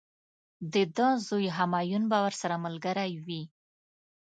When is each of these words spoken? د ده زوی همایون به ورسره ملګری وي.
د 0.73 0.75
ده 0.95 1.07
زوی 1.27 1.47
همایون 1.57 2.03
به 2.11 2.17
ورسره 2.25 2.55
ملګری 2.65 3.11
وي. 3.25 3.43